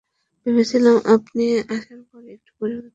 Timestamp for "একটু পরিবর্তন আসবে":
2.27-2.89